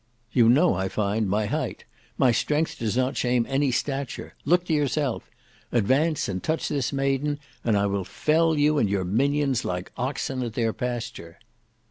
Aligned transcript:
"You 0.31 0.49
know, 0.49 0.73
I 0.73 0.89
find, 0.89 1.29
my 1.29 1.45
height: 1.45 1.85
my 2.17 2.31
strength 2.31 2.79
does 2.79 2.97
not 2.97 3.15
shame 3.15 3.43
my 3.47 3.69
stature! 3.69 4.33
Look 4.45 4.65
to 4.65 4.73
yourself. 4.73 5.29
Advance 5.71 6.27
and 6.27 6.41
touch 6.41 6.69
this 6.69 6.91
maiden, 6.91 7.39
and 7.63 7.77
I 7.77 7.85
will 7.85 8.03
fell 8.03 8.57
you 8.57 8.79
and 8.79 8.89
your 8.89 9.05
minions 9.05 9.63
like 9.63 9.91
oxen 9.97 10.41
at 10.41 10.53
their 10.53 10.73
pasture." 10.73 11.37